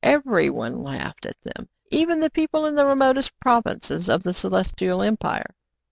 Every 0.03 0.49
one 0.49 0.81
laughed 0.81 1.27
at 1.27 1.39
them, 1.43 1.69
even 1.91 2.19
the 2.21 2.31
people 2.31 2.65
in 2.65 2.73
the 2.73 2.87
remotest 2.87 3.39
provinces 3.39 4.09
of 4.09 4.23
the 4.23 4.33
Celestial 4.33 5.03
Empire. 5.03 5.53